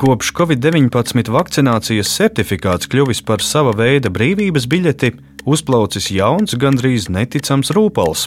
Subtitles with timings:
[0.00, 5.10] Kopš Covid-19 vakcinācijas certifikāts kļuvis par sava veida brīvības biļeti,
[5.44, 8.22] uzplaucis jauns, gandrīz neticams rūpals.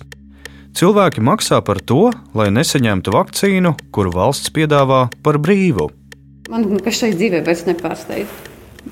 [0.78, 5.90] Cilvēki maksā par to, lai nesaņemtu vakcīnu, kuru valsts piedāvā par brīvu.
[6.54, 8.38] Man kas šai dzīvē vairs nepārsteidz.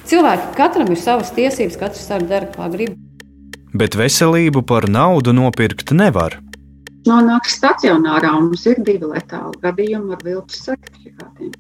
[0.09, 2.98] Cilvēki katram ir savas tiesības, katrs var darīt, kā grib.
[3.77, 6.41] Bet veselību par naudu nopirkt nevar.
[7.05, 11.54] Nonāk stacionārā un mums ir divi letāli gadījumi ar viltus certifikātiem.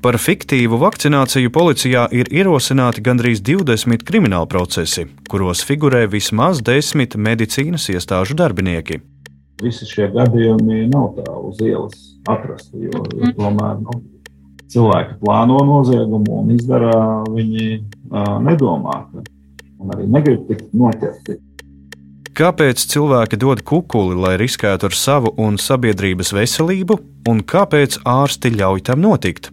[0.00, 7.84] Par fiktīvu vakcināciju policijā ir ierosināti gandrīz 20 krimināla procesi, kuros figurē vismaz 10 medicīnas
[7.92, 8.96] iestāžu darbinieki.
[9.60, 11.98] Visi šie gadījumi nav tā uz ielas
[12.32, 13.98] atrasti, jo, jo tomēr nu,
[14.72, 16.96] cilvēki plāno noziegumu un izdara,
[17.28, 19.28] viņi uh, nedomā, ka,
[19.84, 21.36] un arī negrib tikt noķerti.
[22.40, 28.86] Kāpēc cilvēki dod kukuli, lai riskētu ar savu un sabiedrības veselību, un kāpēc ārsti ļauj
[28.88, 29.52] tam notikt?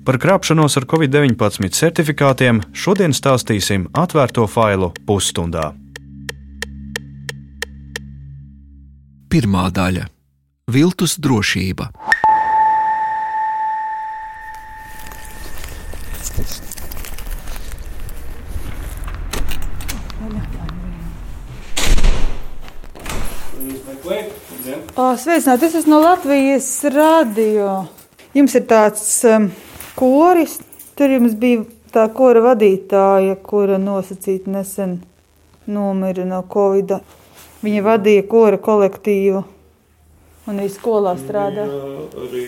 [0.00, 5.74] Par krāpšanos ar covid-19 certifikātiem šodien stāstīsim atvērto failu pusstundā.
[9.30, 10.08] Pirmā daļa-
[10.74, 11.90] viltus drošība.
[25.20, 27.84] Sveicināti, es esmu no Latvijas radio.
[28.32, 29.50] Jums ir tāds um,
[29.96, 30.58] koris,
[30.98, 35.00] tur jums bija tā kora vadītāja, kura nosacīta nesen
[35.70, 36.98] nomira no Covid.
[37.60, 39.42] Viņa vadīja kora kolektīvu
[40.48, 41.68] un arī skolā strādāja.
[42.24, 42.44] Arī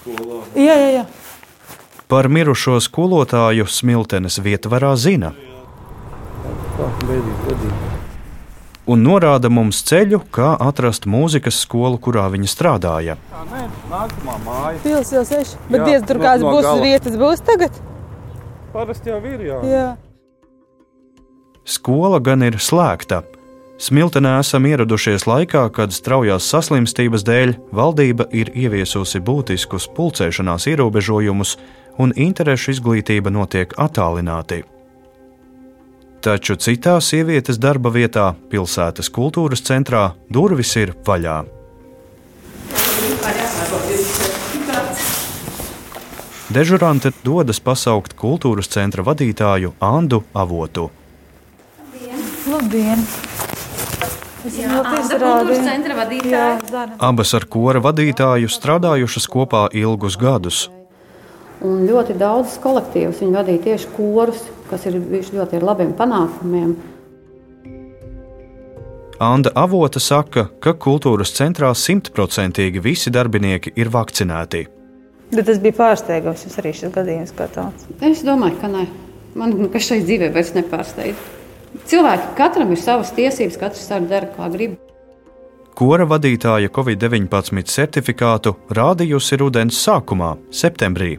[0.00, 0.42] skolā.
[0.58, 1.04] Jā, jā, jā.
[2.06, 5.34] Par mirušo skolotāju Smiltenes vietvarā zina.
[6.76, 7.95] Tā beidzīgi vadīt.
[8.86, 13.16] Un norāda mums ceļu, kā atrast mūzikas skolu, kurā viņa strādāja.
[13.32, 14.78] Tā nē, nākamā māja.
[14.84, 15.56] Pils jau seši.
[15.70, 16.82] Bet Jā, diez tur no- kāds no būs gala.
[16.82, 17.72] vietas būs tagad?
[18.72, 19.60] Parasti jau ir, jā.
[19.64, 19.86] Jā.
[21.64, 23.22] Skola gan ir slēgta.
[23.78, 31.56] Smiltenē esam ieradušies laikā, kad straujās saslimstības dēļ valdība ir ieviesusi būtiskus pulcēšanās ierobežojumus,
[31.98, 34.62] un interešu izglītība notiek attālināti.
[36.26, 41.36] Taču citā sievietes darba vietā, pilsētas kultūras centrā, durvis ir vaļā.
[46.50, 50.88] Dežurante dodas pasaukt kultūras centra vadītāju Andu Avotu.
[52.50, 53.06] Labdien!
[54.50, 54.82] Jā.
[56.98, 60.66] Abas ar kora vadītāju strādājušas kopā ilgus gadus.
[61.64, 66.76] Un ļoti daudz kolektīvus viņi vadīja tieši korus, kas ir bijuši ļoti ar labiem panākumiem.
[69.16, 74.66] Anda Avota saka, ka kultūras centrā simtprocentīgi visi darbinieki ir vakcinēti.
[75.32, 76.44] Bet tas bija pārsteigums.
[76.46, 77.88] Es arī šis gadījums kā tāds.
[78.04, 78.84] Es domāju, ka nē.
[79.36, 81.24] Man kas šai dzīvē vairs nepārsteidz.
[81.88, 84.76] Cilvēki katram ir savas tiesības, katrs var darīt, kā grib.
[85.76, 91.16] Kora vadītāja Covid-19 certifikātu rādījusi rudens sākumā, septembrī.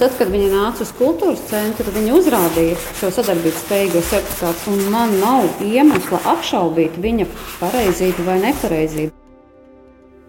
[0.00, 5.16] Tad, kad viņi nāca uz kultūras centru, viņi uzrādīja šo sadarbības spējīgo certifikātu, un man
[5.20, 7.26] nav iemesla apšaubīt viņa
[7.60, 9.12] pareizību vai nepareizību.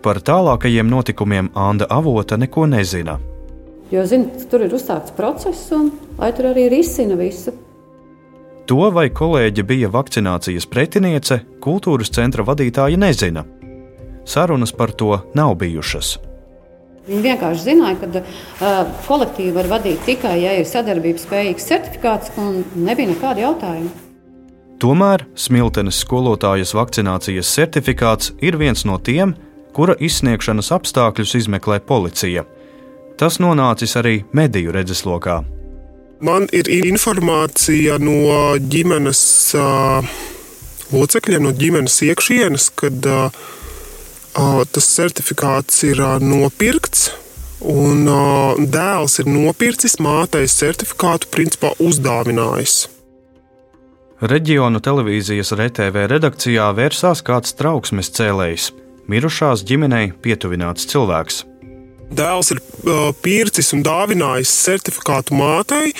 [0.04, 3.16] Par tālākajiem notikumiem Anda Avota neko nezina.
[3.94, 7.54] Jo, zinu, tur ir uzsākts process, un lai tur arī risina visu.
[8.68, 13.46] To, vai kolēģe bija vakcinācijas pretiniece, kultūras centra vadītāja nezina.
[14.28, 16.18] Sarunas par to nav bijušas.
[17.04, 22.62] Viņi vienkārši zināja, ka uh, kolektīvu var vadīt tikai, ja ir sadarbības spējīgs certifikāts, un
[22.80, 23.92] nebija nekāda jautājuma.
[24.80, 29.36] Tomēr Smiltenes skolotājas vakcinācijas certifikāts ir viens no tiem,
[29.76, 32.46] kura izsniegšanas apstākļus izmeklē policija.
[33.20, 35.42] Tas nonācis arī mediju redzeslokā.
[36.24, 39.24] Man ir informācija no ģimenes
[39.60, 40.16] uh,
[40.96, 43.63] locekļiem, no ģimenes iekšienes, kad uh, uh,
[44.34, 47.12] tas certifikāts ir nopirkts.
[47.64, 48.10] Un
[48.68, 52.82] dēls ir nopircis mātei certifikātu, principā uzdāvinājis.
[54.24, 58.70] Reģionu televīzijas RTV redakcijā vērsās kāds trauksmes cēlējs,
[59.12, 61.42] mirušās ģimenei pietuvināts cilvēks.
[62.14, 65.92] Dēls ir uh, pircis un dāvinājis certifikātu mātei,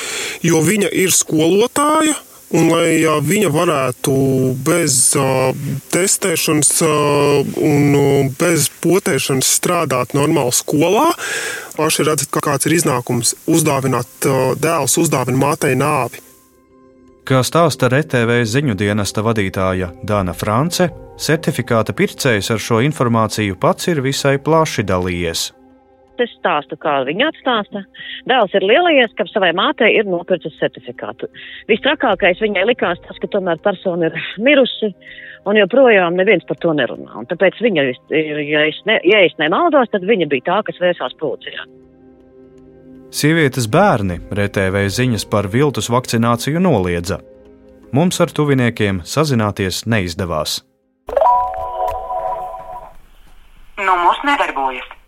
[0.46, 2.16] jo viņa ir skolotāja.
[2.54, 4.16] Un, lai viņa varētu
[4.62, 4.98] bez
[5.94, 11.08] testēšanas un bez potēšanas strādāt normāli skolā,
[11.80, 14.30] paši redzat, ka kāds ir iznākums uzdāvināt
[14.62, 16.22] dēls, uzdāvināt mātei nāvi.
[17.24, 24.04] Kā stāsta RTV ziņu dienesta vadītāja Dana France, certifikāta pircējs ar šo informāciju pats ir
[24.04, 25.50] visai plaši dalījies.
[26.22, 27.82] Es stāstu, kā viņa atstāsta.
[28.30, 31.26] Dēls ir lielājies, ka savai mātei ir nopircis certifikātu.
[31.72, 34.92] Vistrakākais viņai likās tas, ka tomēr persona ir mirusi,
[35.50, 37.12] un joprojām neviens par to nerunā.
[37.18, 41.18] Un tāpēc viņa, ja es, ne, ja es nemaldos, tad viņa bija tā, kas vērsās
[41.20, 41.66] policijā.
[43.14, 47.20] Sievietes bērni RTV ziņas par viltus vakcināciju noliedza.
[47.94, 50.62] Mums ar tuviniekiem sazināties neizdevās.
[53.78, 55.03] Numurs nedarbojas.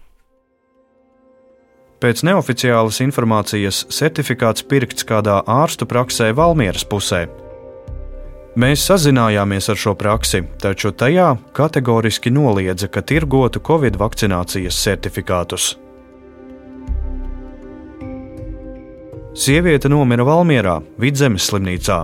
[2.05, 7.23] Pēc neoficiālas informācijas certifikāts pirkts kādā ārstu praksē Valmieras pusē.
[8.61, 15.71] Mēs sazinājāmies ar šo praksi, taču tajā kategoriski noliedza, ka tirgotu Covid vakcinācijas certifikātus.
[19.33, 22.03] Sieviete nomira Valmierā, Vidzemes slimnīcā.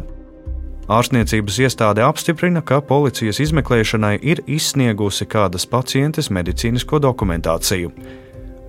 [0.90, 7.94] Ārstniecības iestāde apstiprina, ka policijas izmeklēšanai ir izsniegusi kādas pacientes medicīnisko dokumentāciju.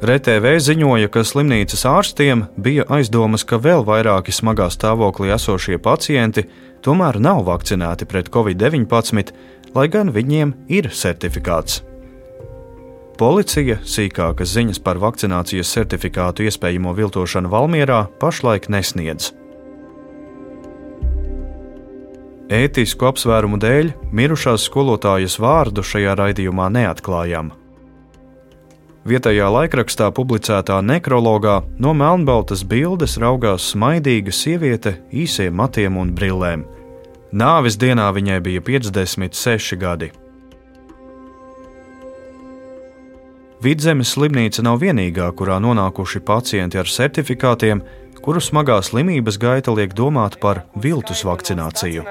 [0.03, 6.43] RTV ziņoja, ka slimnīcas ārstiem bija aizdomas, ka vēl vairāki smagā stāvoklī esošie pacienti
[6.83, 9.31] tomēr nav vakcinēti pret covid-19,
[9.77, 11.85] lai gan viņiem ir certifikāts.
[13.15, 19.31] Policija sīkākas ziņas par vakcinācijas certifikātu iespējamo viltošanu Valmierā pašlaik nesniedz.
[22.51, 27.55] Ētisku apsvērumu dēļ mirušās skolotājas vārdu šajā raidījumā neatklājām.
[29.03, 36.63] Vietējā laikrakstā publicētā nekrologā no melnbaltas bildes raugās smaidīga sieviete īsiem matiem un brillēm.
[37.35, 40.13] Nāves dienā viņai bija 56 gadi.
[43.63, 47.83] Vidzemes slimnīca nav vienīgā, kurā nonākuši pacienti ar certifikātiem,
[48.23, 52.05] kuru smagā slimības gaita liek domāt par viltus vakcināciju.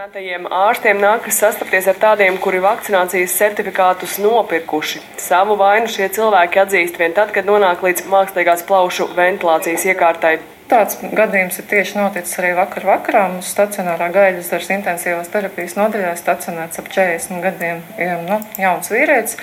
[0.62, 5.02] Ārstiem nākas sastapties ar tādiem, kuri vakcinācijas certifikātus nopirkuši.
[5.22, 10.38] Savu vainu šie cilvēki atzīst vien tad, kad nonāk līdz mākslīgās plaušu ventilācijas iekārtai.
[10.72, 13.25] Tāds gadījums ir tieši noticis arī vakar vakarā.
[13.34, 17.84] Mums stacionārā gaļas darbs intensīvās terapijas nodaļā stacionēts ap 40 gadiem
[18.30, 19.36] nu, jauns vīrietis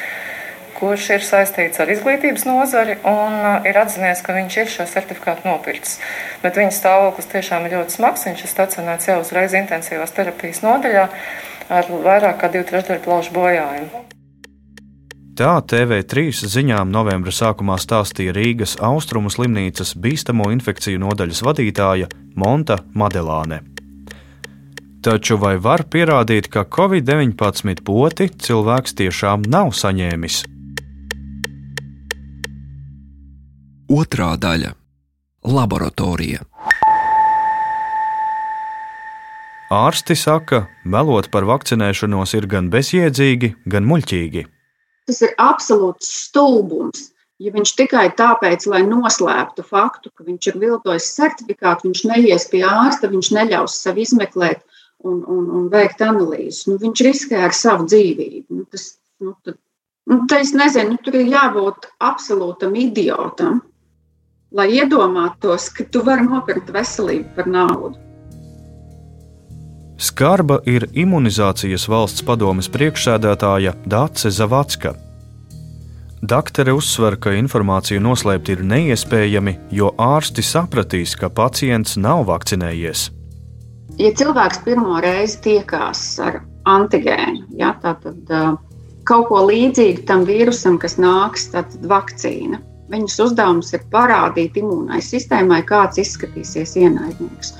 [0.78, 5.48] kurš ir saistīts ar izglītības nozari un uh, ir atzinies, ka viņš ir šo certifikātu
[5.48, 5.98] nopircis.
[6.44, 8.26] Bet viņa stāvoklis tiešām ir ļoti smags.
[8.28, 11.08] Viņš ir stacionēts jau uzreiz intensīvās terapijas nodaļā
[11.68, 14.04] ar vairāk kā divu trešdaļu plaušu bojājumu.
[15.38, 23.60] Tā TV3 ziņām novembra sākumā stāstīja Rīgas austrumu slimnīcas bīstamo infekciju nodaļas vadītāja Monta Madelāne.
[24.98, 30.42] Taču vai var pierādīt, ka Covid-19 poti cilvēks tiešām nav saņēmis?
[33.88, 34.74] Otra daļa-
[35.56, 36.42] laboratorija.
[39.72, 44.42] Ārsti saka, melot par vakcinēšanos ir gan bezjēdzīgi, gan muļķīgi.
[45.08, 47.06] Tas ir absolūts stulbums.
[47.40, 52.60] Ja viņš tikai tāpēc, lai noslēptu faktu, ka viņš ir viltojis certifikātu, viņš neies pie
[52.68, 54.60] ārsta, viņš neļaus sev izmeklēt
[55.00, 56.66] un, un, un veikt analīzes.
[56.68, 58.52] Nu, viņš riskē ar savu dzīvību.
[58.52, 59.56] Nu, tas, nu, tad,
[60.12, 63.62] nu, es nezinu, nu, tur ir jābūt absolūtam idiotam
[64.52, 67.96] lai iedomātos, ka tu vari nopirkt veselību par naudu.
[69.98, 74.94] Skarba ir imunizācijas valsts padomes priekšsēdētāja Dāce Zavacka.
[76.22, 83.08] Daktere uzsver, ka informāciju noslēpt ir neiespējami, jo ārsti sapratīs, ka pacients nav vakcinējies.
[83.98, 86.40] Ja cilvēks pirmo reizi tiekās ar
[86.70, 88.54] antigēnu, ja, tad uh,
[89.06, 92.62] kaut ko līdzīgu tam vīrusam, kas nāks, tad vakcīna.
[92.88, 97.52] Viņas uzdevums ir parādīt imūnai sistēmai, kāds izskatīsies ienaidnieks.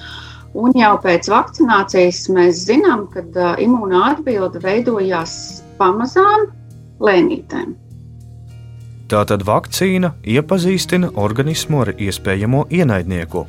[0.56, 5.34] Un jau pēc vakcinācijas mēs zinām, ka imūnā atbilde veidojās
[5.80, 6.48] pamazām
[7.04, 7.76] lēnītēm.
[9.08, 13.44] Tātad vakcīna iepazīstina organismu ar iespējamo ienaidnieku.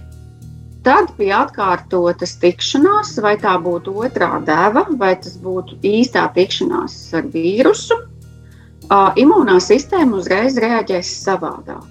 [0.83, 7.27] Tad bija atkārtotas tikšanās, vai tā būtu otrā deva, vai tas būtu īstā tikšanās ar
[7.33, 7.97] vīrusu
[8.89, 11.87] imūnā sistēma uzreiz reaģēs savādāk.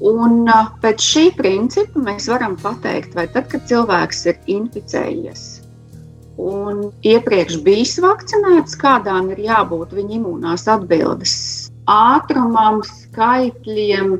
[0.00, 0.46] Un
[0.80, 5.48] pēc šī principa mēs varam pateikt, vai tad, kad cilvēks ir inficējies
[6.40, 11.34] un iepriekš bijis vakcinēts, kādām ir jābūt viņa imūnās atbildes
[11.90, 14.16] ātrumam, skaitļiem,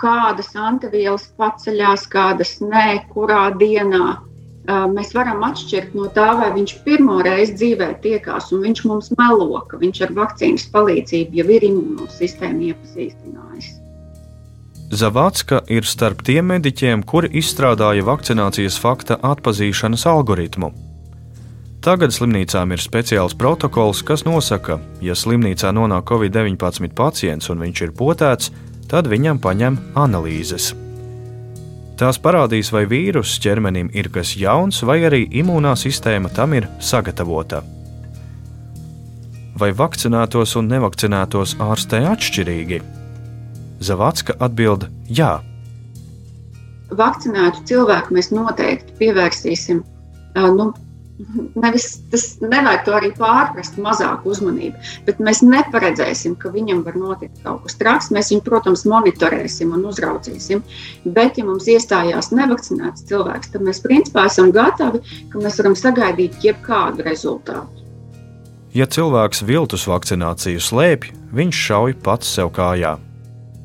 [0.00, 4.16] kādas antivielas paceļās, kādas nē, kurā dienā
[4.68, 9.60] mēs varam atšķirt no tā, vai viņš pirmo reizi dzīvē tiekās un viņš mums melo,
[9.68, 13.70] ka viņš ar vakcīnas palīdzību jau ir imūnosistēmu iepazīstinājis.
[14.90, 20.72] Zavacka ir starp tiem mediķiem, kuri izstrādāja vakcinācijas fakta atpazīšanas algoritmu.
[21.80, 27.96] Tagad slimnīcām ir speciāls protokols, kas nosaka, ja slimnīcā nonāk Covid-19 pacients un viņš ir
[27.96, 28.52] potēts,
[28.90, 30.74] tad viņam paņem analīzes.
[32.00, 37.60] Tās parādīs, vai vīruss ķermenim ir kas jauns, vai arī imūnā sistēma tam ir sagatavota.
[39.60, 42.78] Vai vakcinētos un nevakcinētos ārstē atšķirīgi?
[43.84, 45.42] Zavacka atbild: Jā.
[46.96, 49.84] Vakcinētu cilvēku mēs noteikti pievērsīsim
[50.56, 50.70] nu,
[51.54, 57.42] Nevis, tas nevajag to arī pārprast, mazāku uzmanību, bet mēs neparedzēsim, ka viņam var notikt
[57.44, 58.08] kaut kas traks.
[58.14, 60.62] Mēs viņu, protams, monitorēsim un uzraudzīsim.
[61.04, 66.40] Bet, ja mums iestājās nevakcinēts cilvēks, tad mēs principā esam gatavi, ka mēs varam sagaidīt
[66.46, 67.86] jebkādu rezultātu.
[68.72, 72.96] Ja cilvēks viltus vakcināciju slēpj, viņš šauj pats sev kājā.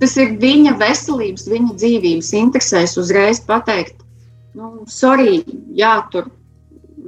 [0.02, 4.02] Tas ir viņa veselības, viņa dzīvības interesēs uzreiz pateikt,
[4.58, 5.40] nu, sorry,
[5.78, 6.28] jā, tur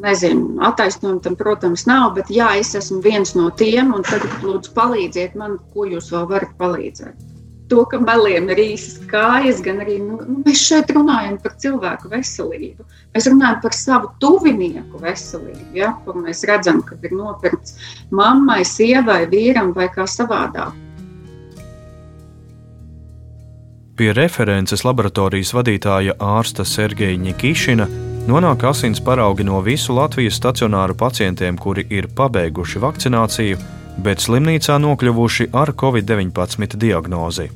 [0.01, 4.73] nezinu, attaisnojumu tam, protams, nav, bet jā, es esmu viens no tiem, un tagad lūdzu
[4.77, 7.25] palīdziet man, ko jūs vēl varat palīdzēt.
[7.67, 12.07] To, ka meliem ir īsas kājas, gan arī nu, nu, mēs šeit runājam par cilvēku
[12.13, 12.85] veselību.
[13.15, 17.75] Mēs runājam par savu tuvinieku veselību, ja, kur mēs redzam, ka ir nopirkts
[18.15, 20.71] mammai, sievai, vīram vai kā savādāk.
[23.97, 27.89] Pie references laboratorijas vadītāja ārsta Sergeja Nikišina
[28.27, 33.59] nonāk asins paraugi no visu Latvijas stacionāru pacientiem, kuri ir pabeiguši vakcināciju,
[34.03, 37.47] bet slimnīcā nokļuvuši ar covid-19 diagnozi.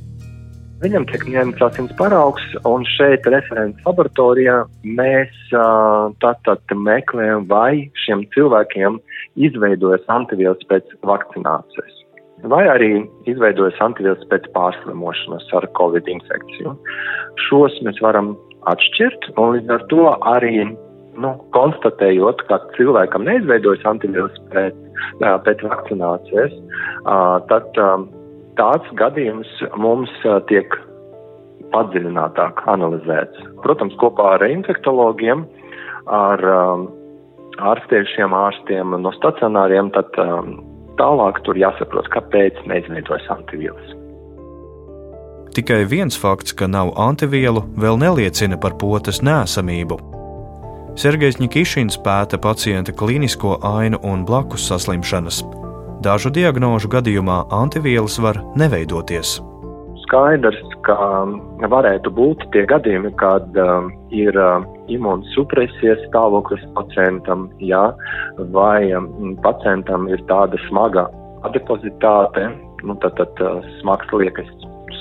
[0.81, 4.63] Viņam tiek ņemts asins paraugs, un šeit, referents laboratorijā,
[4.97, 5.33] mēs
[6.23, 8.97] tātad meklējam, vai šiem cilvēkiem
[9.37, 11.99] izveidojas antivielas pēc vakcinācijas,
[12.49, 12.93] vai arī
[13.29, 16.73] izveidojas antivielas pēc pārslimošanas ar covid infekciju.
[17.45, 18.33] Šos mēs varam
[18.69, 20.55] atšķirt, un līdz ar to arī
[21.21, 24.77] nu, konstatējot, ka cilvēkam neizveidojas antivielas pēc,
[25.19, 26.55] pēc vakcinācijas,
[27.49, 27.81] tad
[28.59, 29.51] tāds gadījums
[29.81, 30.13] mums
[30.51, 30.77] tiek
[31.71, 33.45] padziļinātāk analizēts.
[33.63, 35.45] Protams, kopā ar infektologiem,
[36.11, 36.43] ar
[37.71, 40.11] ārstiešiem, ārstiem no stacionāriem, tad
[40.99, 43.97] tālāk tur jāsaprot, kāpēc neizveidojas antivielas.
[45.51, 49.97] Tikai viens fakts, ka nav antivielu, vēl neliecina par potes nēsamību.
[50.95, 55.41] Sergejs Nikišins pēta pacienta klīnisko ainu un blakus saslimšanas.
[56.03, 59.41] Dažu diagnožu gadījumā antivielas var neveidoties.
[60.05, 60.95] Skaidrs, ka
[61.71, 67.89] varētu būt tie gadījumi, kad um, ir um, imūnsupresijas stāvoklis pacientam, jā,
[68.55, 71.09] vai um, pacientam ir tāda smaga
[71.47, 72.49] adipozitāte,
[72.87, 74.51] nu, tad, tad uh, smags liekas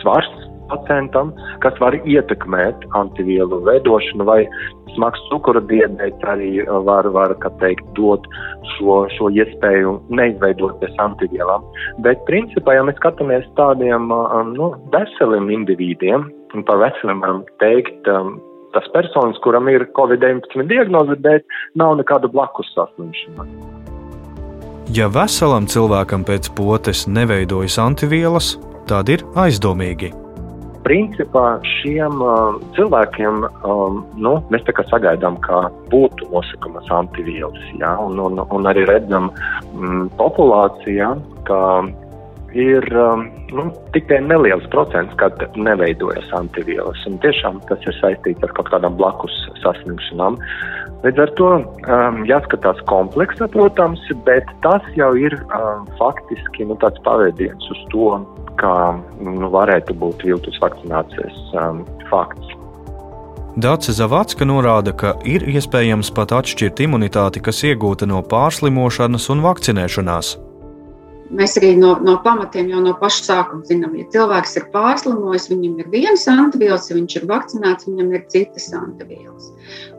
[0.00, 0.30] svars
[0.70, 1.32] pacientam,
[1.64, 4.44] kas var ietekmēt antivielu veidošanu vai
[4.94, 6.50] smags cukura diabēts arī
[6.86, 8.26] var, var teikt, dot
[8.74, 11.66] šo, šo iespēju neizveidoties antivielām.
[12.06, 14.10] Bet principā, ja mēs skatāmies tādiem
[14.54, 18.08] nu, veseliem individiem, un par veseliem varam teikt,
[18.74, 21.46] tas personis, kuram ir Covid-19 diagnoze, bet
[21.78, 23.46] nav nekāda blakus saslimšana.
[24.90, 28.56] Ja veselam cilvēkam pēc potes neveidojas antivielas,
[28.88, 30.12] tad ir aizdomīgi.
[30.80, 37.60] Principā šiem uh, cilvēkiem um, nu, mēs sagaidām, ka būtu nosakamas antivielas.
[37.78, 37.98] Ja?
[38.00, 39.28] Un, un, un arī redzam
[39.74, 41.12] mm, populācijā,
[41.44, 41.60] ka
[42.56, 46.98] ir um, nu, tikai neliels procents, kad neveidojas antivielas.
[47.06, 50.38] Un tiešām tas ir saistīts ar kaut kādām blakus saslimšanām.
[51.04, 57.00] Līdz ar to um, jāskatās kompleksā, protams, bet tas jau ir um, faktiski nu, tāds
[57.06, 58.10] pavadiens uz to,
[58.60, 58.76] kā
[59.24, 62.56] nu, varētu būt viltus vakcinācijas um, fakts.
[63.60, 70.36] Dācis Zavacka norāda, ka ir iespējams pat atšķirt imunitāti, kas iegūta no pārslimošanas un vakcinēšanās.
[71.34, 75.76] Mēs arī no, no pamatiem jau no paša sākuma zinām, ja cilvēks ir pārslimojis, viņam
[75.82, 79.50] ir viens antivielas, ja viņš ir vakcinēts, viņam ir citas antivielas.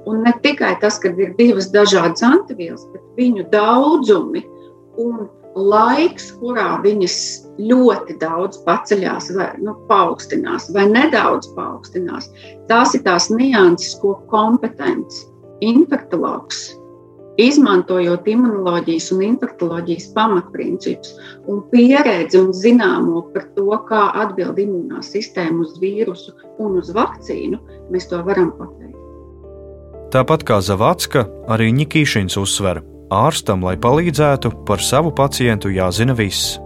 [0.08, 4.44] Un ne tikai tas, ka ir divas dažādas antivielas, bet viņu daudzumi
[5.00, 7.16] un laiks, kurā viņas
[7.60, 12.30] ļoti daudz paceļās, vai nu, paaugstinās, vai nedaudz paaugstinās.
[12.70, 15.26] Tās ir tās nianses, ko kompetents
[15.62, 16.72] infektologs,
[17.42, 21.14] izmantojot imunoloģijas un infektoloģijas pamatprincipus
[21.50, 27.60] un pieredzi un zināmo par to, kā atbild imunā sistēma uz vīrusu un uz vakcīnu,
[27.92, 28.98] mēs to varam pateikt.
[30.12, 36.58] Tāpat kā Zavacka, arī Nikīšins uzsver, ārstam, lai palīdzētu, par savu pacientu jāzina viss.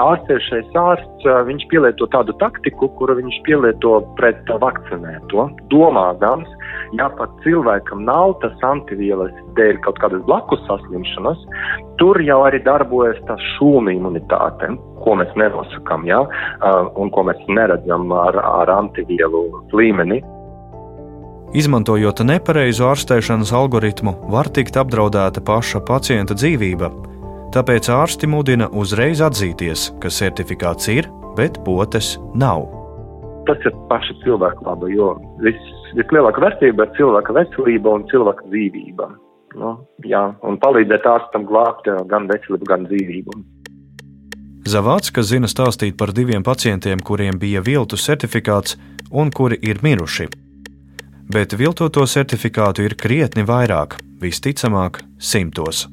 [0.00, 6.48] Ārstēšais ārsts viņš pielieto tādu taktiku, kuru viņš pielieto pret vakcinēto, domādams,
[6.96, 11.42] ja pat cilvēkam nav tas antivielas dēļ kaut kādas blakus saslimšanas,
[12.00, 14.72] tur jau arī darbojas tā šūnu imunitāte,
[15.04, 16.22] ko mēs nenosakām, ja,
[16.96, 20.22] un ko mēs neredzam ar, ar antivielu līmeni.
[21.50, 26.90] Izmantojot nepareizu ārstēšanas algoritmu, var tikt apdraudēta paša pacienta dzīvība.
[27.50, 32.68] Tāpēc ārsti mudina uzreiz atzīties, ka certifikāts ir, bet potes nav.
[33.48, 35.08] Tas ir paša cilvēka laba, jo
[35.42, 39.08] viss, vislielākā vērtība ir cilvēka veselība un cilvēka dzīvība.
[39.58, 39.72] Nu,
[40.06, 43.34] jā, un palīdzēt ārstam glābt gan veselību, gan dzīvību.
[44.70, 48.78] Zavāts, kas zina stāstīt par diviem pacientiem, kuriem bija viltu certifikāts
[49.10, 50.28] un kuri ir miruši.
[51.30, 55.84] Bet viltoto certifikātu ir krietni vairāk, visticamāk, simtos.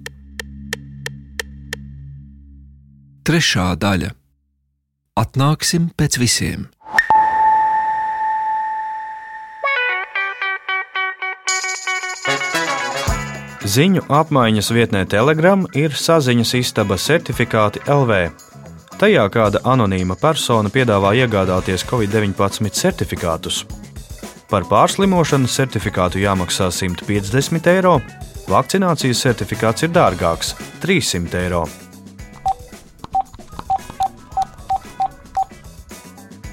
[3.21, 4.09] Trešā daļa-
[5.23, 6.65] Atnāksim pēc visiem!
[13.67, 18.31] Ziņu apmaiņas vietnē Telegram ir saziņas istaba certifikāti LV.
[18.97, 23.65] Tajā kāda anonīma persona piedāvā iegādāties Covid-19 certifikātus.
[24.47, 27.97] Par pārslimošanas certifikātu jāmaksā 150 eiro,
[28.47, 31.65] vakcinācijas certifikāts ir dārgāks- 300 eiro.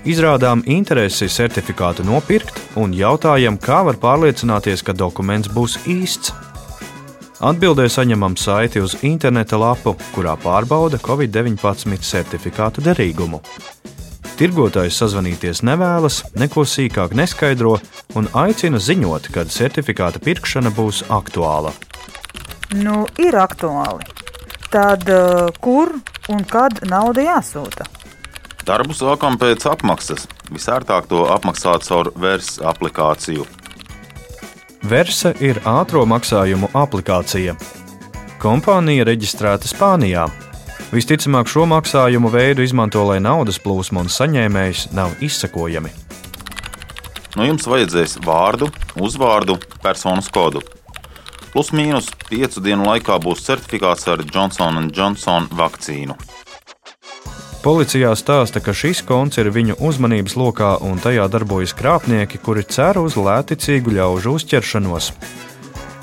[0.04, 6.34] Izrādām interesi certifikātu nopirkt un jautājam, kā var pārliecināties, ka dokuments būs īsts.
[7.40, 13.40] Atbildē saņemam saiti uz interneta lapu, kurā pārbauda Covid-19 certifikātu derīgumu.
[14.34, 17.76] Tirgotājs sazvanīties nevēlas, neko sīkāk neskaidro
[18.18, 21.70] un aicina ziņot, kad certifikāta pirkšana būs aktuāla.
[22.74, 24.02] Nu, ir aktuāli.
[24.74, 25.92] Tad uh, kur
[26.34, 27.86] un kad nauda jāsūta?
[28.66, 30.26] Darbu sākam pēc apmaksas.
[30.50, 33.46] Visērtāk to apmaksāt caur VERS aplikāciju.
[34.84, 37.54] Versa ir ātrā maksājumu aplikācija.
[38.42, 40.26] Kompānija reģistrēta Spānijā.
[40.92, 45.92] Visticamāk, šo maksājumu veidu izmanto, lai naudas plūsma un saņēmējs nav izsekojami.
[47.34, 48.68] Nu, jums vajadzēs vārdu,
[49.00, 50.62] uzvārdu, personas kodu.
[51.54, 56.16] Plus mīnus piecu dienu laikā būs certifikāts ar Johnson Johnson vakcīnu.
[57.64, 63.00] Policijā stāsta, ka šis konts ir viņu uzmanības lokā un tajā darbojas krāpnieki, kuri cer
[63.00, 65.08] uz lēticīgu ļaužu uzķeršanos.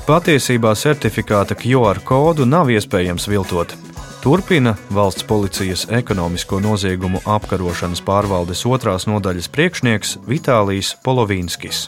[0.07, 3.77] Patiesībā certifikāta QR kodu nav iespējams viltot.
[4.21, 11.87] Turpina valsts policijas ekonomisko noziegumu apkarošanas pārvaldes otrās nodaļas priekšnieks Vitālijs Polovīnskis.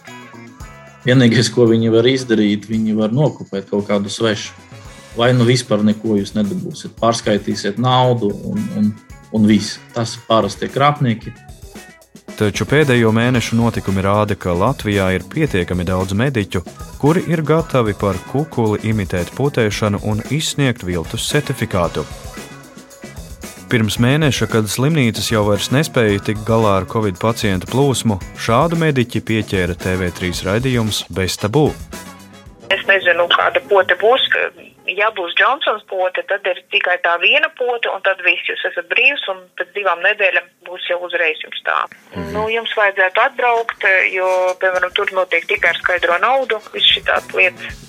[1.06, 4.54] Vienīgais, ko viņi var izdarīt, viņi var nokopēt kaut kādu svešu.
[5.14, 8.94] Vai nu vispār neko jūs nedabūsiet, pārskaitīsiet naudu un, un
[9.34, 9.80] un viss.
[9.94, 11.34] Tas parasti ir krāpnieki.
[12.44, 16.60] Taču pēdējo mēnešu notikumi rāda, ka Latvijā ir pietiekami daudz mediķu,
[17.00, 22.04] kuri ir gatavi par kukuli imitēt putēšanu un izsniegt viltus certifikātu.
[23.72, 29.24] Pirms mēneša, kad slimnīcas jau vairs nespēja tikt galā ar covid pacientu plūsmu, šādu mediķi
[29.24, 31.70] pieķēra TV3 raidījums bez tabū.
[32.76, 34.28] Es nezinu, kāda pote būs
[34.98, 38.90] ja būs Johnsons pote, tad ir tikai tā viena pote, un tad viss jūs esat
[38.92, 41.80] brīvs, un pēc divām nedēļām būs jau uzreiz jums tā.
[42.14, 42.30] Mhm.
[42.36, 44.30] Nu, jums vajadzētu atbraukt, jo,
[44.62, 47.82] piemēram, tur notiek tikai ar skaidro naudu, viss šī tādas lietas.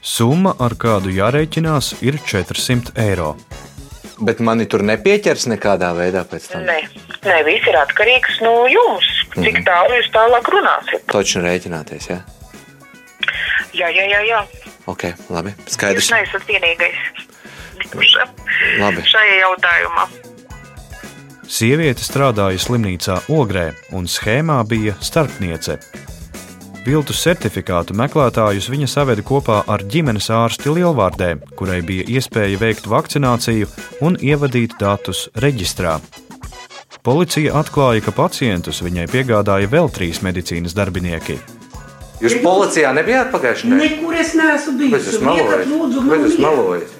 [0.00, 3.34] Summa, ar kādu jārēķinās, ir 400 eiro.
[4.20, 6.64] Bet mani tur nepieķers nekādā veidā pēc tam.
[6.68, 6.80] Nē,
[7.24, 9.08] Nē viss ir atkarīgs no jums.
[9.34, 11.04] Cik mm tālu jūs tālāk runāsiet?
[11.12, 12.18] Taču rēķināties, jā?
[13.76, 14.20] Jā, jā, jā.
[14.28, 14.40] jā.
[14.90, 15.54] Ok, labi.
[15.70, 16.08] Skaidrs.
[16.08, 16.98] Jūs neesat vienīgais.
[18.80, 19.04] Labi.
[19.06, 20.08] Šajā jautājumā.
[21.50, 25.80] Sieviete strādāja slimnīcā Ogrē un schēmā bija starpniece.
[26.84, 33.68] Viltus certifikātu meklētājus viņa saveda kopā ar ģimenes ārsti Lielvārdē, kurai bija iespēja veikt vakcināciju
[34.06, 35.98] un ievadīt datus reģistrā.
[37.04, 41.38] Policija atklāja, ka pacientus viņai piegādāja vēl trīs medicīnas darbinieki.
[42.20, 43.92] Jūs policijā nebijāt pagājušajā nedēļā?
[43.96, 44.92] Nekur es neesmu bijis.
[44.92, 45.68] Bet jūs melojat?
[45.70, 46.96] Lūdzu, Bet jūs melojat?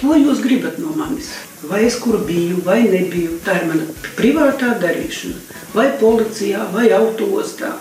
[0.00, 1.30] Ko jūs gribat no manis?
[1.70, 3.38] Vai es kur biju, vai nebiju?
[3.44, 3.86] Tā ir mana
[4.18, 5.40] privātā darīšana.
[5.72, 7.72] Vai policijā, vai autostā.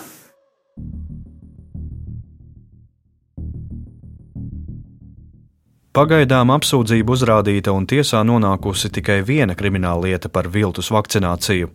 [6.00, 11.74] Pagaidām apsūdzība uzrādīta un tiesā nonākusi tikai viena krimināla lieta par viltus vakcināciju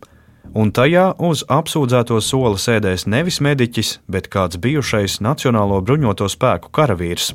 [0.53, 7.33] un tajā uz apsūdzēto soli sēdēs nevis mediķis, bet kāds bijušais Nacionālo bruņoto spēku karavīrs.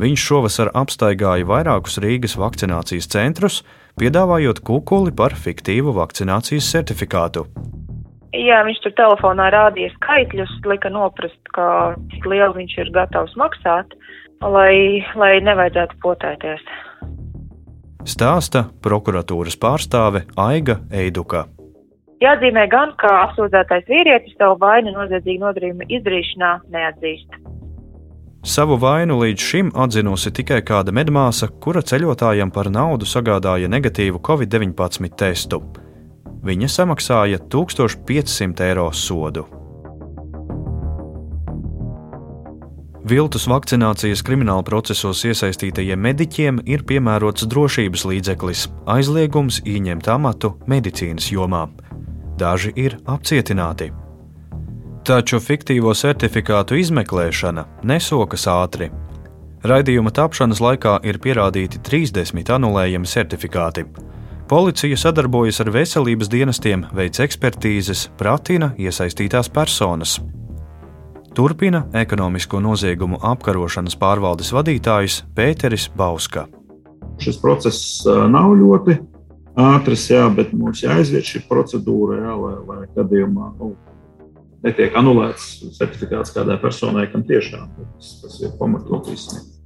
[0.00, 3.60] Viņš šovasar apstaigāja vairākus Rīgas vakcinācijas centrus,
[4.00, 7.44] piedāvājot kukuli par fiktīvu vakcinācijas certifikātu.
[8.32, 13.92] Jā, viņš tur telefonā rādīja skaitļus, lika noprast, ka cik lielu viņš ir gatavs maksāt,
[14.40, 16.64] lai, lai nevajadzētu potēties.
[18.08, 21.44] Stāsta prokuratūras pārstāve Aiga Eiduka.
[22.22, 27.40] Jāatzīmē gan, ka apsūdzētais vīrietis savu vainu noziedzīgu nodarījumu izdarīšanā neatzīst.
[28.46, 35.10] Savu vainu līdz šim atzinusi tikai kāda medmāsa, kura ceļotājam par naudu sagādāja negatīvu Covid-19
[35.18, 35.62] testu.
[36.42, 39.46] Viņa samaksāja 1500 eiro sodu.
[43.06, 51.66] Viltus vakcinācijas krimināla procesos iesaistītajiem mediķiem ir piemērots drošības līdzeklis- aizliegums ieņemt amatu medicīnas jomā.
[52.38, 53.90] Daži ir apcietināti.
[55.02, 58.88] Taču fiktīvo certifikātu izmeklēšana nesokas ātri.
[59.66, 63.84] Raidījuma tapšanas laikā ir pierādīti 30 anulējami certifikāti.
[64.50, 70.18] Policija sadarbojas ar veselības dienestiem, veic ekspertīzes, pratina iesaistītās personas.
[71.32, 76.44] Turpina ekonomisko noziegumu apkarošanas pārvaldes vadītājs Pēteris Bauska.
[77.22, 78.98] Šis process nav ļoti
[79.58, 83.72] ātrs, jā, bet mums jāizviet šī procedūra, jā, lai, lai gadījumā nu,
[84.64, 89.58] netiek anulēts certifikāts kādai personai, kam tiešām tas, tas ir pamatots izsniegts.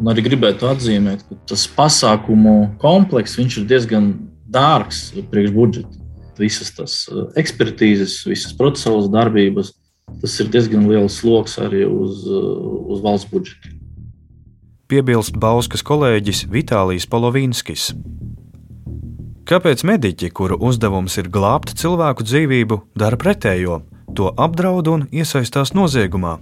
[0.00, 4.14] Un arī gribētu atzīmēt, ka tas pasākumu komplekss ir diezgan
[4.48, 5.96] dārgs priekš budžeta.
[6.40, 9.74] Visas tas eh, ekspertīzes, visas procesuālas darbības,
[10.22, 12.48] tas ir diezgan liels sloks arī uz, eh,
[12.94, 13.76] uz valsts budžetu.
[14.90, 17.92] Piebilst Bauskas kolēģis Vitālijs Polovīnskis.
[19.50, 23.80] Kāpēc mediķi, kuru uzdevums ir glābt cilvēku dzīvību, dara pretējo,
[24.14, 26.36] to apdraud un iesaistās noziegumā?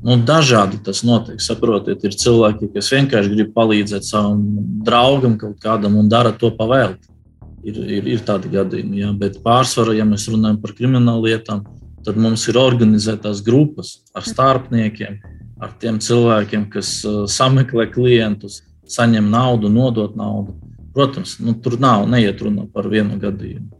[0.00, 1.36] Nu, dažādi tas notiek.
[1.44, 4.40] Saprotiet, ir cilvēki, kas vienkārši grib palīdzēt savam
[4.86, 7.10] draugam kaut kādam un dara to pavēlti.
[7.60, 11.60] Ir, ir, ir tādi gadījumi, jā, bet pārsvarā, ja mēs runājam par kriminālu lietām,
[12.08, 15.20] tad mums ir organizētās grupas ar starpniekiem,
[15.60, 20.56] ar tiem cilvēkiem, kas uh, sameklē klientus, saņem naudu, nodot naudu.
[20.94, 23.70] Protams, nu, tur nav neiet runa par vienu gadījumu.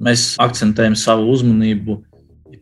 [0.00, 1.98] Mēs akcentējam savu uzmanību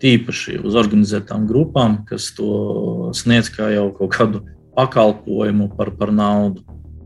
[0.02, 4.42] tīpaši uz organizētām grupām, kas to sniedz kā jau kaut kādu
[4.78, 6.64] pakalpojumu par, par naudu.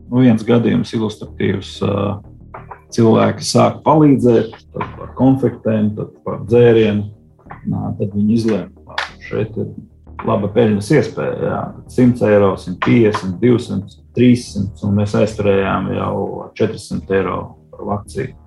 [0.09, 1.75] Nu, viens gadījums ilustratīvs.
[2.93, 7.09] Cilvēki sāk palīdzēt, tad par konfektēm, tad par dzērienu.
[7.63, 9.71] Nā, tad viņi izlēma, ka šeit ir
[10.27, 11.35] laba peļņas iespēja.
[11.47, 11.59] Jā.
[11.95, 16.15] 100 eiro, 150, 200, 300, un mēs aizturējām jau
[16.59, 17.41] 400 eiro
[17.73, 18.39] par vakcīnu.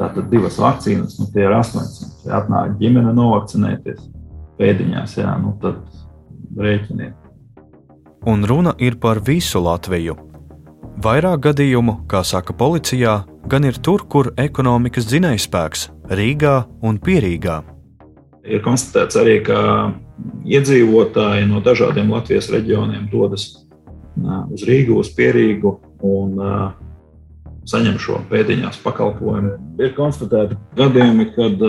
[0.00, 2.24] Tātad divas vakcīnas, nu, tie ir 800.
[2.24, 4.06] Ja atnāk ģimene novakcinēties
[4.60, 5.82] pēdiņās, jā, nu, tad
[6.56, 7.16] rēķiniet.
[8.28, 10.16] Un runa ir par visu Latviju.
[11.00, 15.86] Vairāk gadījumu, kā saka policijā, gan ir tur, kur ekonomikas dzinējspēks-
[16.18, 17.62] Rīgā un Pierīgā.
[18.44, 19.92] Ir konstatēts arī, ka
[20.50, 23.50] iedzīvotāji no dažādiem Latvijas reģioniem dodas
[24.50, 26.40] uz Rīgu, uz Pierīgu un
[27.70, 29.56] saņem šo pēdiņās pakalpojumu.
[29.80, 31.62] Ir konstatēti gadījumi, kad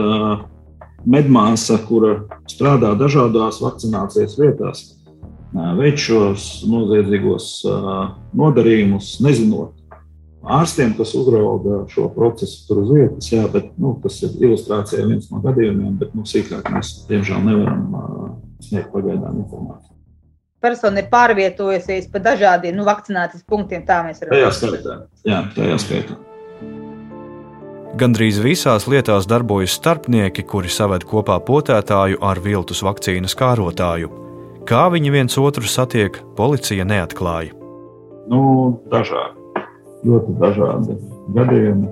[1.06, 4.84] medmāsa, kura strādā dažādās vakcinācijas vietās,
[5.78, 7.52] veic šos noziedzīgos
[8.38, 9.78] nodarījumus, nezinot
[10.42, 13.30] ārstiem, kas uzrauga šo procesu tur uz vietas.
[13.32, 17.84] Jā, bet, nu, tas ir ilustrācija viens no gadījumiem, bet nu, sīkāk mēs diemžēl nevaram
[17.94, 18.31] uh,
[18.68, 19.98] sniegt pagaidām informāciju
[20.62, 23.86] persona ir pārvietojusies pa dažādiem nu, vakcinācijas punktiem.
[23.88, 24.38] Tā mēs redzam.
[24.38, 24.98] Tajā skaitā.
[25.28, 26.18] Jā, tajā skaitā.
[28.02, 34.12] Gandrīz visās lietās darbojas starpnieki, kuri saved kopā potētāju ar viltus vakcīnas kārotāju.
[34.70, 37.58] Kā viņi viens otru satiek, policija neatklāja.
[38.32, 39.66] Nu, dažādi,
[40.08, 40.96] ļoti dažādi
[41.36, 41.90] gadījumi.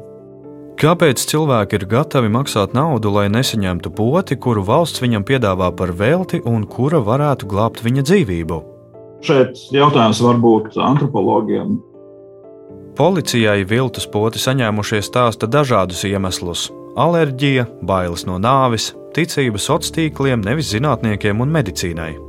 [0.80, 6.40] Kāpēc cilvēki ir gatavi maksāt naudu, lai nesaņemtu poti, kuru valsts viņam piedāvā par velti
[6.48, 8.60] un kura varētu glābt viņa dzīvību?
[9.28, 11.76] Šeit jautājums var būt antropologiem.
[12.96, 16.70] Policijai viltus poti saņēmušie stāsta dažādus iemeslus-
[17.06, 22.29] alerģija, bailes no nāves, ticība sociāliem tīkliem, nevis zinātniekiem un medicīnai.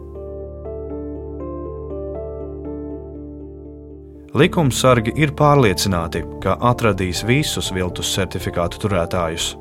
[4.30, 9.56] Likumsargi ir pārliecināti, ka atradīs visus viltus certifikātu turētājus.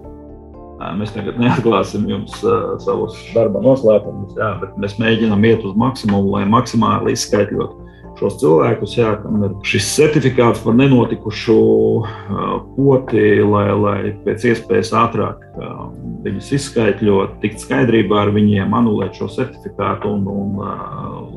[0.95, 6.35] Mēs tagad neatklāsim jums uh, savus darba noslēpumus, jā, bet mēs mēģinām iet uz maksimumu,
[6.35, 7.87] lai maksimāli izskaidrotu
[8.19, 14.93] šos cilvēkus, jā, kam ir šis certifikāts par nenotikušu uh, poti, lai, lai pēc iespējas
[15.01, 15.87] ātrāk uh,
[16.27, 20.77] viņus izskaidrot, tikt skaidrībā ar viņiem, anulēt šo certifikātu un, un uh,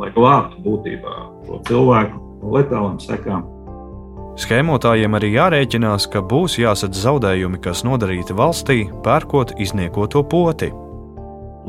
[0.03, 1.16] lai glābtu būtībā
[1.49, 3.46] šo cilvēku letālām sekām.
[4.40, 10.70] Schēmotājiem arī jārēķinās, ka būs jāsadz zaudējumi, kas nodarīti valstī, pērkot izniekoto poti.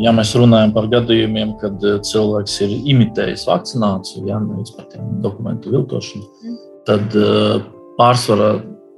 [0.02, 5.20] Ja mēs runājam par gadījumiem, kad eh, cilvēks ir imitējis vakcināciju, ja nevis par tiem
[5.22, 6.56] dokumentu viltošanu, mm.
[6.88, 7.62] tad uh,
[8.00, 8.50] pārsvarā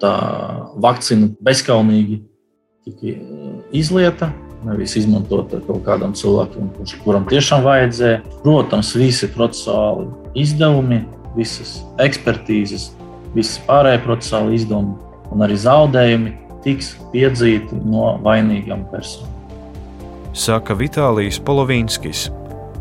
[0.01, 0.13] tā
[0.83, 2.21] vakcīna bezskaunīgi
[2.85, 3.15] tika
[3.75, 4.31] izlieta.
[4.65, 8.23] Nevis izmantot kaut kādam cilvēkam, kurš, kuram tiešām vajadzēja.
[8.41, 10.07] Protams, visi procesuāli
[10.41, 11.03] izdevumi,
[11.35, 12.89] visas ekspertīzes,
[13.35, 14.95] visas pārējie procesuāli izdevumi
[15.33, 16.33] un arī zaudējumi
[16.65, 19.31] tiks piedzīti no vainīgām personām.
[20.35, 22.25] Saka Vitālijs Polovīnskis,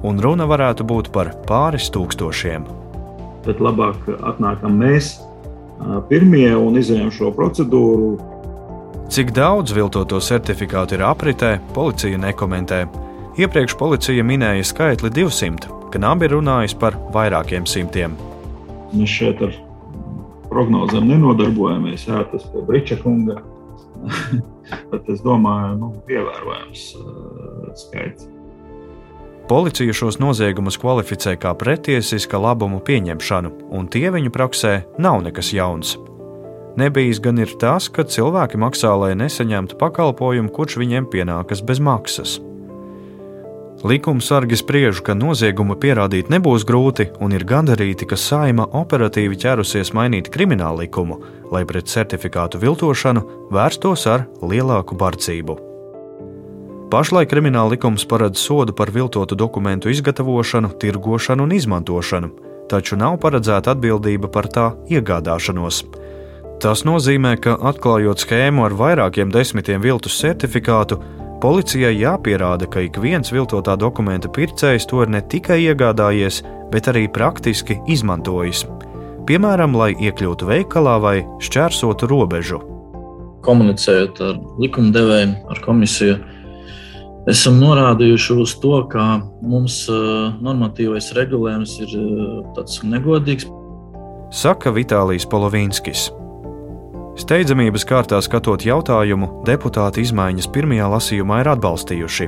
[0.02, 2.66] un runa varētu būt par pāris tūkstošiem.
[3.44, 5.18] Bet labāk atnākam mēs
[6.08, 8.16] pirmie un izējām šo procedūru.
[9.12, 12.84] Cik daudz viltoto certifikātu ir apritē, policija nekomentē.
[13.38, 18.16] Iepriekš policija minēja skaitli 200, Knabi runājis par vairākiem simtiem.
[18.94, 19.54] Mēs šeit ar
[20.50, 22.06] prognozēm nenodarbojamies.
[22.08, 23.40] Jā, tas ir Briča kunga.
[24.92, 28.30] Bet es domāju, nu, ievērojams uh, skaits.
[29.48, 34.72] Policija šos noziegumus kvalificē kā pretiesiska labumu pieņemšanu, un tie viņu praksē
[35.04, 35.98] nav nekas jauns.
[36.80, 42.38] Nebijis gan ir tas, ka cilvēki maksā, lai nesaņemtu pakalpojumu, kurš viņiem pienākas bez maksas.
[43.84, 50.30] Likumsargi spriež, ka noziegumu pierādīt nebūs grūti, un ir gandarīti, ka saima operatīvi ķērusies mainīt
[50.32, 51.18] kriminālu likumu,
[51.52, 55.56] lai pret certifikātu viltošanu vērstos ar lielāku bardzību.
[56.88, 62.30] Pašlaik krimināla likums paredz sodu par viltotu dokumentu izgatavošanu, tirgošanu un izmantošanu,
[62.72, 65.82] taču nav paredzēta atbildība par tā iegādāšanos.
[66.64, 71.02] Tas nozīmē, ka atklājot schēmu ar vairākiem desmitiem viltus certifikātu,
[71.44, 76.38] Policijai jāpierāda, ka ik viens viltotā dokumenta pircējs to ir ne tikai iegādājies,
[76.72, 78.62] bet arī praktiski izmantojis.
[79.28, 82.62] Piemēram, lai iekļūtu veikalā vai šķērsotu robežu.
[83.44, 86.16] Komunicējot ar likumdevējiem, ar komisiju,
[87.28, 89.04] esam norādījuši uz to, ka
[89.44, 93.50] mums uh, normatīvais regulējums ir uh, tāds negodīgs.
[94.32, 96.08] Saka Vitālijs Polovīnskis.
[97.14, 102.26] Steidzamības kārtā skatot jautājumu, deputāti izmaiņas pirmajā lasījumā ir atbalstījuši.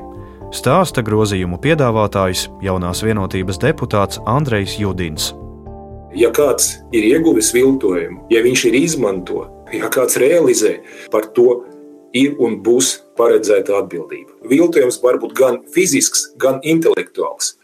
[0.55, 5.33] Stāsta grozījumu piedāvātājs, jaunās vienotības deputāts Andrejs Judins.
[6.15, 9.43] Ja kāds ir ieguvis viltojumu, ja viņš ir izmanto,
[9.75, 10.77] ja kāds realizē,
[11.11, 11.65] par to
[12.15, 14.39] ir un būs paredzēta atbildība.
[14.47, 17.57] Viltojums var būt gan fizisks, gan intelektuāls.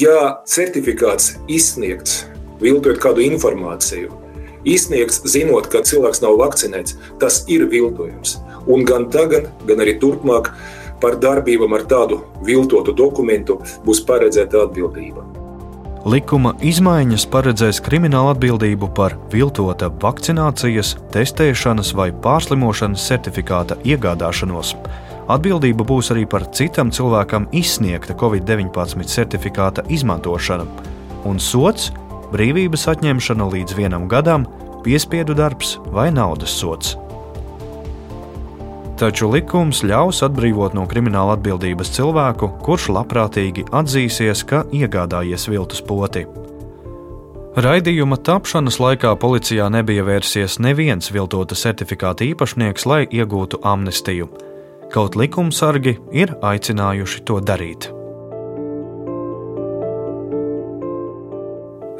[0.00, 2.24] Ja certifikāts izsniegts,
[2.64, 4.16] viltojot kādu informāciju,
[4.64, 8.38] izsniegts, zinot, ka cilvēks nav vakcinēts, tas ir viltojums.
[8.70, 10.52] Un gan tagad, gan arī turpmāk
[11.00, 15.24] par darbībām ar tādu viltotu dokumentu būs paredzēta atbildība.
[16.08, 24.72] Likuma izmaiņas paredzēs kriminālu atbildību par viltota vakcinācijas, testēšanas vai pārslimošanas certifikāta iegādāšanos.
[25.30, 30.64] Atbildība būs arī par citam cilvēkam izsniegta COVID-19 certifikāta izmantošanu,
[31.28, 31.92] un sots
[32.32, 34.46] brīvības atņemšana līdz vienam gadam,
[34.84, 36.96] piespiedu darbs vai naudas sots.
[39.00, 46.26] Taču likums ļaus atbrīvot no krimināla atbildības cilvēku, kurš labprātīgi atzīsies, ka iegādājies viltus poti.
[47.56, 54.28] Raidījuma tapšanas laikā policijā nebija vērsies neviens viltota certifikāta īpašnieks, lai iegūtu amnestiju.
[54.92, 57.90] Kaut likumsargi ir aicinājuši to darīt.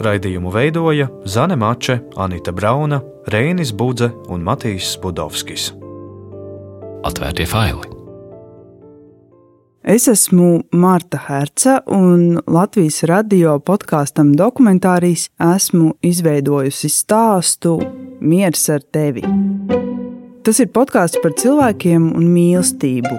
[0.01, 5.71] Raidījumu veidoja Zane Mače, Anita Brauna, Reinis Budze un Matīs Budovskis.
[7.05, 7.91] Atvērtie faili!
[9.81, 17.79] Es esmu Marta Herca, un Latvijas radio podkāstam dokumentārijas esmu izveidojusi stāstu
[18.21, 19.25] Miers ar tevi.
[20.45, 23.17] Tas ir podkāsts par cilvēkiem un mīlestību.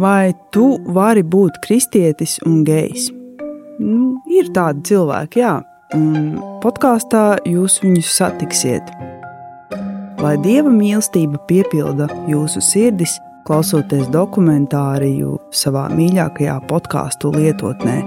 [0.00, 3.17] Vai tu vari būt kristietis un gejs?
[3.82, 5.54] Nu, ir tādi cilvēki, jā,
[5.96, 8.92] un podkāstā jūs viņus satiksiet.
[10.18, 13.16] Lai dieva mīlestība piepilda jūsu sirdis,
[13.48, 17.98] klausoties dokumentāriju savā mīļākajā podkāstu lietotnē.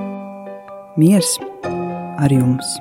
[0.99, 1.38] Miers
[2.21, 2.77] ar jums!